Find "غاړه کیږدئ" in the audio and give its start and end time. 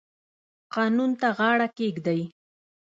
1.37-2.21